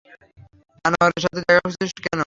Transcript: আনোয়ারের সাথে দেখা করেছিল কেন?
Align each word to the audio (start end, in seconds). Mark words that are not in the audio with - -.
আনোয়ারের 0.85 1.21
সাথে 1.23 1.39
দেখা 1.41 1.61
করেছিল 1.63 1.99
কেন? 2.05 2.19